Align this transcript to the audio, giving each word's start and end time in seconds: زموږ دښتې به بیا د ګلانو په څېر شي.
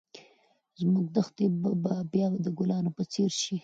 زموږ 0.79 1.05
دښتې 1.15 1.45
به 1.83 1.93
بیا 2.11 2.27
د 2.45 2.47
ګلانو 2.57 2.89
په 2.97 3.03
څېر 3.11 3.31
شي. 3.41 3.55